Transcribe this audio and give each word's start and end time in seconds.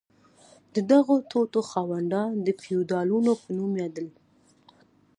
د 0.73 0.75
دغو 0.91 1.15
ټوټو 1.29 1.61
خاوندان 1.71 2.31
د 2.45 2.47
فیوډالانو 2.61 3.33
په 3.41 3.47
نوم 3.57 3.71
یادیدل. 3.81 4.07